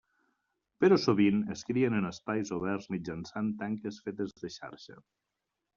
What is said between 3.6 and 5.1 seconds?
tanques fetes de xarxa.